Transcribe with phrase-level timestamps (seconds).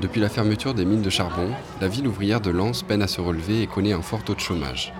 [0.00, 1.50] Depuis la fermeture des mines de charbon,
[1.80, 4.40] la ville ouvrière de Lens peine à se relever et connaît un fort taux de
[4.40, 4.92] chômage.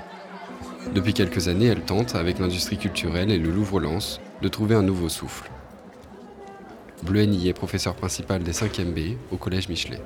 [0.94, 5.08] Depuis quelques années, elle tente, avec l'industrie culturelle et le Louvre-Lens, de trouver un nouveau
[5.08, 5.50] souffle.
[7.02, 10.00] Bleu est professeur principal des 5e B au Collège Michelet.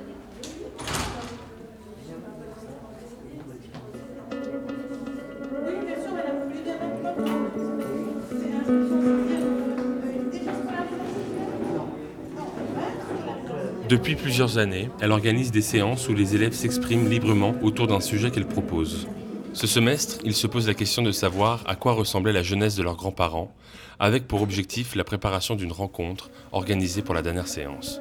[13.89, 18.29] Depuis plusieurs années, elle organise des séances où les élèves s'expriment librement autour d'un sujet
[18.29, 19.07] qu'elle propose.
[19.53, 22.83] Ce semestre, ils se posent la question de savoir à quoi ressemblait la jeunesse de
[22.83, 23.51] leurs grands-parents,
[23.97, 27.99] avec pour objectif la préparation d'une rencontre organisée pour la dernière séance.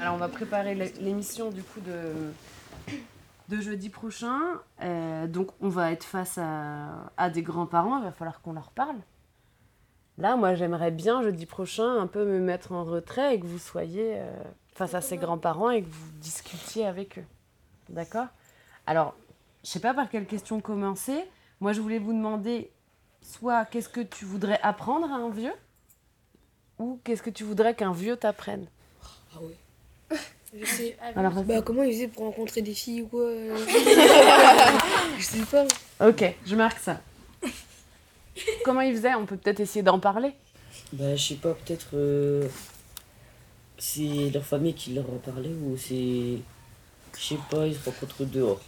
[0.00, 1.80] Alors on va préparer l'émission du coup
[3.50, 4.40] de, jeudi prochain.
[4.82, 8.96] Euh, donc on va être face à des grands-parents, il va falloir qu'on leur parle.
[10.18, 13.58] Là, moi, j'aimerais bien jeudi prochain un peu me mettre en retrait et que vous
[13.58, 14.30] soyez euh,
[14.74, 17.24] face à ces grands-parents et que vous discutiez avec eux.
[17.88, 18.26] D'accord?
[18.86, 19.14] Alors,
[19.62, 21.24] je sais pas par quelle question commencer.
[21.60, 22.68] Moi, je voulais vous demander
[23.22, 25.54] soit qu'est-ce que tu voudrais apprendre à un vieux
[26.80, 28.66] ou qu'est-ce que tu voudrais qu'un vieux t'apprenne?
[29.34, 29.54] Ah oui.
[30.58, 30.96] Je sais.
[31.14, 33.30] Alors, bah, comment il faisait pour rencontrer des filles ou quoi
[35.18, 35.66] Je sais pas.
[36.08, 37.00] Ok, je marque ça.
[38.68, 40.34] Comment ils faisaient On peut peut-être essayer d'en parler.
[40.92, 41.88] Bah, je sais pas, peut-être.
[41.94, 42.46] Euh,
[43.78, 46.36] c'est leur famille qui leur a parlé ou c'est.
[47.18, 48.60] Je sais pas, ils se rencontrent dehors.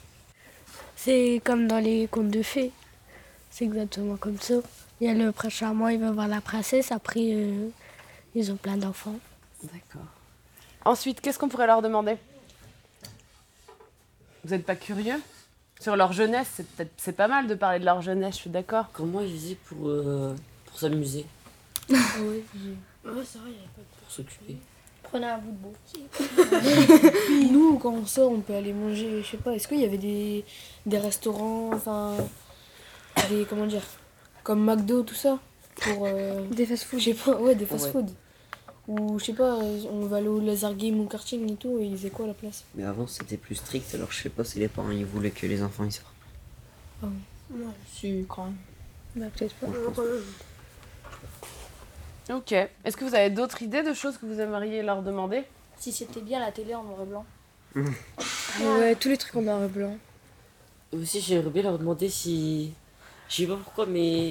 [0.97, 2.73] C'est comme dans les contes de fées.
[3.51, 4.55] C'est exactement comme ça.
[5.03, 7.69] Il y a le prince charmant, il va voir la princesse, après euh,
[8.35, 9.21] ils ont plein d'enfants.
[9.65, 10.09] D'accord.
[10.87, 12.17] Ensuite, qu'est-ce qu'on pourrait leur demander?
[14.45, 15.21] Vous n'êtes pas curieux?
[15.81, 18.51] Sur leur jeunesse, c'est peut-être c'est pas mal de parler de leur jeunesse, je suis
[18.51, 18.87] d'accord.
[18.93, 20.37] Comment ils faisaient pour, euh,
[20.67, 21.25] pour s'amuser
[21.93, 22.45] ah Oui,
[23.05, 24.01] ouais, c'est vrai, il n'y avait pas de...
[24.03, 24.57] Pour s'occuper.
[25.03, 26.01] Prenez un bout de.
[27.27, 29.85] Puis nous, quand on sort, on peut aller manger, je sais pas, est-ce qu'il y
[29.85, 30.45] avait des,
[30.85, 32.15] des restaurants, enfin,
[33.31, 33.83] des, comment dire,
[34.45, 35.39] comme McDo, tout ça
[35.77, 37.01] pour, euh, Des fast-food.
[37.01, 38.11] Je sais pas, ouais, des fast-food.
[38.91, 41.85] Ou je sais pas, on va aller au laser game ou karting et tout, et
[41.85, 44.43] ils faisaient quoi à la place Mais avant c'était plus strict, alors je sais pas
[44.43, 46.09] si les parents ils voulaient que les enfants y sortent.
[47.01, 47.07] Ah
[47.53, 48.57] ouais, si, quand même.
[49.15, 49.69] Bah peut-être pas.
[52.35, 52.53] Ok.
[52.53, 55.45] Est-ce que vous avez d'autres idées de choses que vous aimeriez leur demander?
[55.79, 57.25] Si c'était bien la télé en noir et blanc.
[57.77, 59.97] ouais, tous les trucs en noir et blanc.
[60.93, 62.73] Aussi, j'aimerais bien leur demander si.
[63.29, 64.31] Je sais pas pourquoi, mais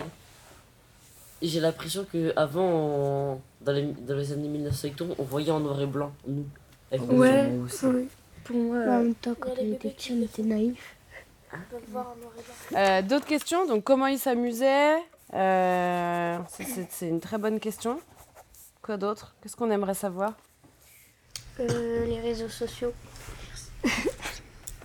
[1.41, 5.85] j'ai l'impression que avant dans, les, dans les années 1980 on voyait en noir et
[5.85, 6.45] blanc nous.
[6.91, 7.51] Ouais,
[8.43, 10.95] pour moi en même temps quand on était petits on était naïfs.
[12.75, 13.65] Euh, d'autres questions?
[13.65, 14.97] Donc comment ils s'amusaient?
[15.33, 16.37] Euh,
[16.89, 17.99] c'est une très bonne question.
[18.81, 19.35] Quoi d'autre?
[19.41, 20.33] Qu'est-ce qu'on aimerait savoir?
[21.59, 22.93] Euh, les réseaux sociaux.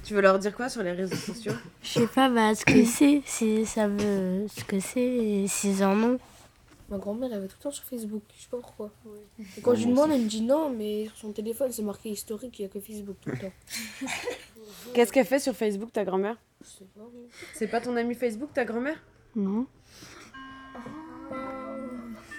[0.04, 1.54] Tu veux leur dire quoi sur les réseaux sociaux?
[1.82, 5.96] Je sais pas bah, ce que c'est si ça veut ce que c'est s'ils en
[6.02, 6.18] ont
[6.90, 8.22] Ma grand-mère, elle va tout le temps sur Facebook.
[8.36, 8.90] Je sais pas pourquoi.
[9.56, 12.10] Et quand je lui demande, elle me dit non, mais sur son téléphone, c'est marqué
[12.10, 13.52] historique, il n'y a que Facebook tout le temps.
[14.94, 16.36] Qu'est-ce qu'elle fait sur Facebook, ta grand-mère?
[16.60, 17.02] Je sais pas.
[17.54, 19.02] C'est pas ton ami Facebook, ta grand-mère?
[19.34, 19.66] Non.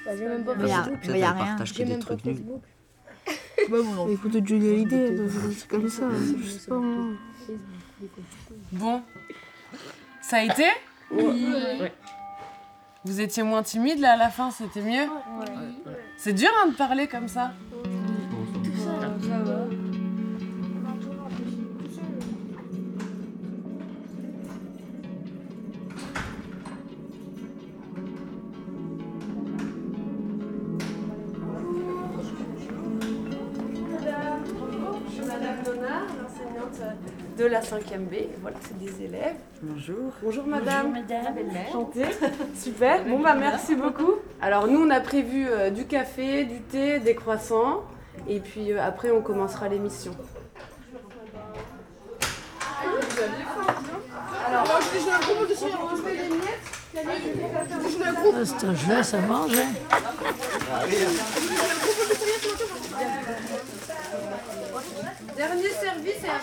[0.06, 1.00] Bah, j'ai même pas Facebook.
[1.06, 1.66] Il y a rien.
[1.66, 2.62] J'ai même pas Facebook.
[3.70, 5.18] bah bon, écoute, Johnny Hallyday,
[5.58, 6.08] c'est comme ça.
[6.40, 6.82] Je sais pas.
[8.72, 9.02] Bon.
[10.22, 10.66] Ça a été?
[11.12, 11.24] Oui.
[11.80, 11.92] Ouais.
[13.06, 15.08] Vous étiez moins timide là à la fin, c'était mieux
[16.18, 17.54] C'est dur hein, de parler comme ça
[37.38, 38.16] de la 5e B.
[38.42, 39.36] Voilà, c'est des élèves.
[39.62, 40.12] Bonjour.
[40.24, 40.94] Bonjour madame.
[40.94, 41.66] Bonjour madame.
[41.70, 42.06] Enchantée.
[42.56, 43.04] Super.
[43.06, 44.16] Bon bah merci beaucoup.
[44.42, 47.84] Alors nous on a prévu euh, du café, du thé, des croissants
[48.28, 50.14] et puis euh, après on commencera l'émission.
[54.48, 56.76] Alors, je des miettes.
[58.46, 59.52] C'est un jeu, ça mange.
[59.58, 59.74] Hein.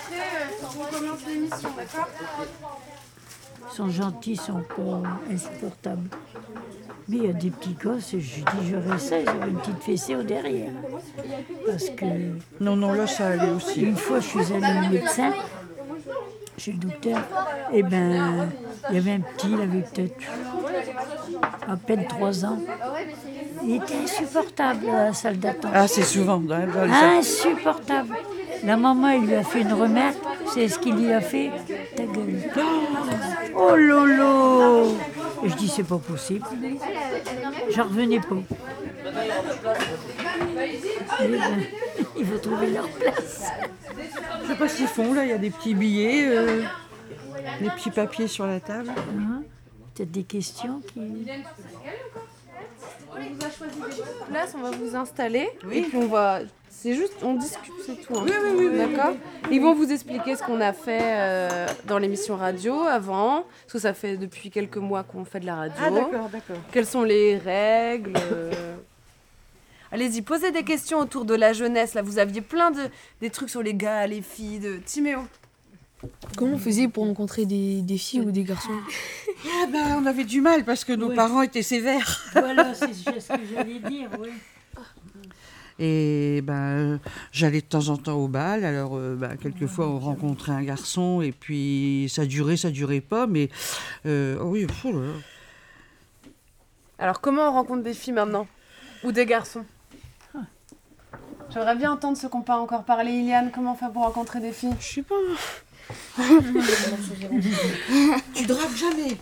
[0.02, 2.08] Après euh, on commence l'émission, d'accord
[3.70, 6.08] Ils sont gentils, ils sont pas insupportables.
[7.08, 9.82] Mais il y a des petits gosses, je dis j'aurais ça, ils ont une petite
[9.82, 10.72] fessée au derrière.
[11.66, 12.04] Parce que.
[12.60, 13.82] Non, non, là ça allait aussi.
[13.82, 15.32] Une fois, je suis allée au médecin
[16.58, 17.18] chez le docteur,
[17.72, 18.48] et ben,
[18.90, 20.14] il y avait un petit, il avait peut-être
[21.66, 22.58] à peine 3 ans.
[23.64, 25.72] Il était insupportable à la salle d'attente.
[25.74, 28.14] Ah, c'est souvent les Insupportable.
[28.64, 30.18] La maman, elle lui a fait une remarque.
[30.54, 31.50] C'est ce qu'il lui a fait.
[31.96, 32.50] Ta gueule.
[33.56, 34.96] Oh lolo
[35.44, 36.46] Et je dis, c'est pas possible.
[37.70, 38.36] J'en revenais pas.
[39.04, 39.12] Ben,
[42.16, 43.50] il faut trouver leur place.
[44.42, 46.62] Je sais pas ce qu'ils font là, il y a des petits billets, euh,
[47.60, 48.90] des petits papiers sur la table.
[48.90, 49.42] Hein?
[49.94, 51.00] Peut-être des questions qui.
[53.14, 55.48] On vous a choisi des places, on va vous installer.
[55.70, 56.40] Et puis on va.
[56.70, 58.14] C'est juste, on discute, c'est tout.
[58.16, 58.22] hein.
[58.24, 59.14] Oui, oui, oui, oui, D'accord
[59.50, 63.44] Ils vont vous expliquer ce qu'on a fait euh, dans l'émission radio avant.
[63.62, 65.76] Parce que ça fait depuis quelques mois qu'on fait de la radio.
[65.80, 66.56] Ah d'accord, d'accord.
[66.72, 68.50] Quelles sont les règles euh.
[69.92, 71.92] Allez-y, posez des questions autour de la jeunesse.
[71.92, 72.80] Là, vous aviez plein de
[73.20, 75.20] des trucs sur les gars, les filles, de Timéo.
[76.36, 78.70] Comment on faisait pour rencontrer des, des filles ou des garçons
[79.44, 81.16] Ah ben, on avait du mal parce que nos Oui.
[81.16, 82.20] parents étaient sévères.
[82.32, 84.28] Voilà, c'est ce que j'allais dire, oui.
[85.78, 87.00] Et ben,
[87.32, 88.64] j'allais de temps en temps au bal.
[88.64, 93.26] Alors, euh, ben, quelquefois, on rencontrait un garçon et puis ça durait, ça durait pas.
[93.26, 93.48] Mais
[94.06, 95.12] euh, oh oui, oh là là.
[96.98, 98.46] Alors, comment on rencontre des filles maintenant
[99.02, 99.64] Ou des garçons?
[101.50, 103.10] J'aimerais bien entendre ceux qui n'ont pas encore parlé.
[103.12, 104.74] Iliane, comment on fait pour rencontrer des filles?
[104.80, 105.14] Je sais pas.
[108.34, 109.16] tu dragues jamais.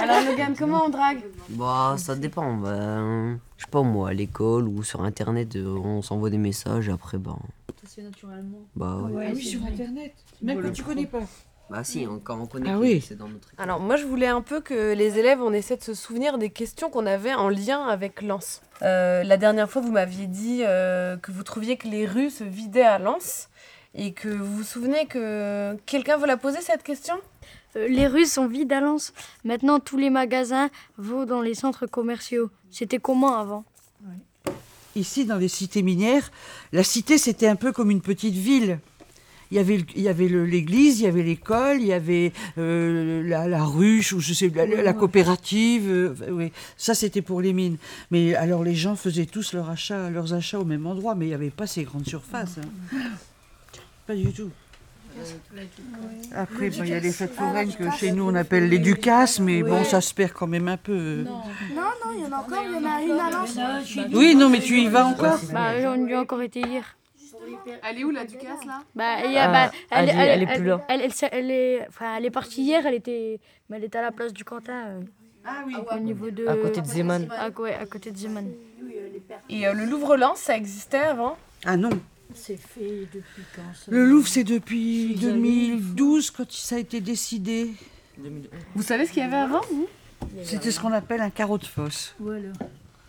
[0.00, 1.20] Alors, Logan, comment on drague
[1.50, 2.54] Bah, ça dépend.
[2.54, 6.88] Ben, je sais pas moi, à l'école ou sur internet, euh, on s'envoie des messages
[6.88, 7.38] et après, ben.
[8.74, 9.26] Bah ouais.
[9.28, 10.14] Ah oui, sur internet.
[10.42, 11.20] Même que tu connais pas.
[11.68, 13.04] Bah si, on- quand on connaît Ah qui, oui.
[13.06, 13.64] c'est dans notre école.
[13.64, 16.50] Alors, moi, je voulais un peu que les élèves, on essaie de se souvenir des
[16.50, 18.62] questions qu'on avait en lien avec Lens.
[18.82, 22.44] Euh, la dernière fois, vous m'aviez dit euh, que vous trouviez que les rues se
[22.44, 23.48] vidaient à Lens.
[23.98, 27.14] Et que vous vous souvenez que quelqu'un veut la poser cette question?
[27.76, 29.14] Euh, les rues sont vides à Lens.
[29.44, 32.50] Maintenant, tous les magasins vont dans les centres commerciaux.
[32.70, 33.64] C'était comment avant?
[34.94, 36.30] Ici, dans les cités minières,
[36.72, 38.78] la cité, c'était un peu comme une petite ville.
[39.50, 43.22] Il y avait, il y avait l'église, il y avait l'école, il y avait euh,
[43.22, 45.90] la, la ruche, ou je sais, la, la coopérative.
[45.90, 46.52] euh, oui.
[46.76, 47.76] Ça, c'était pour les mines.
[48.10, 51.28] Mais alors, les gens faisaient tous leur achat, leurs achats au même endroit, mais il
[51.28, 52.56] n'y avait pas ces grandes surfaces.
[52.58, 52.96] hein.
[54.06, 54.50] Pas du tout.
[56.34, 59.40] Après, bon, il y a les fêtes foraines que chez nous, on appelle les ducasses,
[59.40, 61.24] mais bon, ça se perd quand même un peu.
[61.24, 61.40] Non,
[61.74, 63.58] non, il y en a encore, il y en a une à Lens.
[64.12, 66.96] Oui, non, mais tu y vas encore Bah, j'en ai encore été hier.
[67.88, 68.82] Elle est où la Ducasse là?
[68.94, 70.84] Bah, y a- Ah, bah, elle est- elle est plus là.
[70.88, 73.38] Elle, elle, elle est, enfin, elle est partie hier, elle était,
[73.70, 75.00] mais elle était à la place du Quentin, euh,
[75.44, 75.74] Ah oui.
[75.94, 76.46] au niveau de...
[76.46, 77.26] À côté de Zeman.
[77.30, 78.46] À, ouais, à côté de Zeman.
[79.48, 81.36] Et euh, le Louvre-Lens, ça existait avant?
[81.64, 81.90] Ah non.
[82.34, 86.78] C'est fait depuis quand ça Le Louvre, c'est depuis Ils avaient- 2012 quand ça a
[86.78, 87.72] été décidé.
[88.74, 89.86] Vous savez ce qu'il y avait avant vous?
[90.44, 92.14] C'était ce qu'on appelle un carreau de fosse.
[92.18, 92.48] Voilà.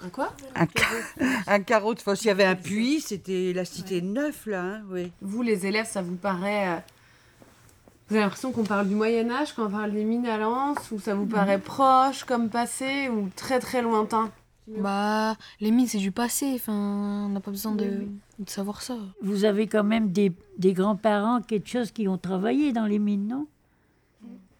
[0.03, 0.33] Un quoi?
[0.55, 2.23] Un, ca- un carreau de fosse.
[2.23, 5.11] Il y avait un puits, c'était la cité Neuf, là, hein, oui.
[5.21, 6.69] Vous, les élèves, ça vous paraît.
[6.69, 6.75] euh,
[8.09, 10.99] Vous avez l'impression qu'on parle du Moyen-Âge quand on parle des mines à Lens Ou
[10.99, 14.31] ça vous paraît proche comme passé ou très très lointain?
[14.67, 16.51] Bah, les mines, c'est du passé.
[16.55, 16.73] Enfin,
[17.25, 18.07] on n'a pas besoin de,
[18.39, 18.97] de savoir ça.
[19.21, 23.27] Vous avez quand même des, des grands-parents, quelque chose qui ont travaillé dans les mines,
[23.27, 23.47] non?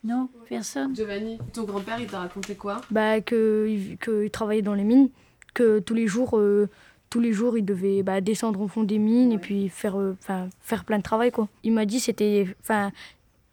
[0.03, 0.29] Non?
[0.48, 0.96] Personne?
[0.96, 2.82] Giovanni, ton grand-père, il t'a raconté quoi?
[2.89, 5.10] Bah, que, que il travaillait dans les mines,
[5.53, 6.70] que tous les jours, euh,
[7.10, 10.15] tous les jours, il devait bah, descendre au fond des mines et puis faire, euh,
[10.62, 11.50] faire plein de travail, quoi.
[11.63, 12.91] Il m'a dit que c'était, enfin,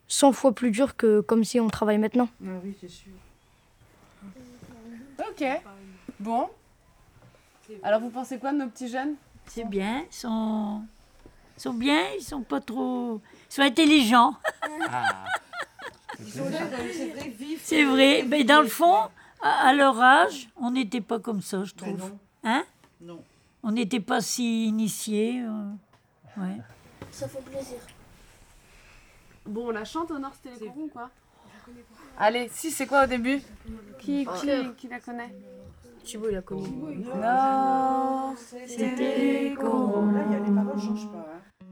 [0.07, 2.29] 100 fois plus dur que comme si on travaille maintenant.
[2.45, 3.11] Ah oui, c'est sûr.
[5.19, 5.43] Ok.
[6.19, 6.49] Bon.
[7.83, 9.15] Alors vous pensez quoi de nos petits jeunes?
[9.47, 10.81] C'est bien, ils sont,
[11.57, 13.21] ils sont bien, ils sont pas trop...
[13.49, 14.35] Ils sont intelligents.
[17.59, 18.95] C'est vrai, mais dans le fond,
[19.41, 21.97] à, leur âge, on n'était pas comme ça, je trouve.
[21.97, 22.19] non.
[22.43, 22.63] Hein?
[23.01, 23.23] Non.
[23.63, 25.41] On n'était pas si initiés.
[25.41, 25.71] euh,
[26.37, 26.57] ouais.
[27.11, 27.77] Ça fait plaisir.
[29.45, 31.09] Bon, on la chante au Nord Télécom ou quoi
[32.17, 33.41] Allez, si, c'est quoi au début
[33.99, 35.33] qui, qui, qui la connaît
[36.03, 36.67] Thibaut, il a connu.
[37.19, 38.35] Non,
[38.67, 41.25] c'était Là, il y a- les paroles changent pas.
[41.33, 41.65] hein.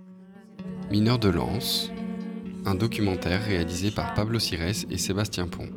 [0.89, 1.91] Mineurs de Lens,
[2.65, 5.69] un documentaire réalisé par Pablo Cires et Sébastien Pont.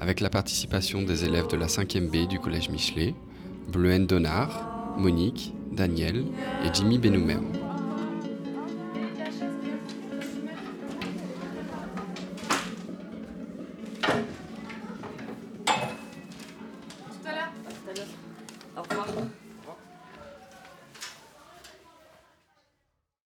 [0.00, 3.14] Avec la participation des élèves de la 5e B du collège Michelet,
[3.72, 6.24] Bleuen Donard, Monique, Daniel
[6.64, 7.44] et Jimmy Benoumem.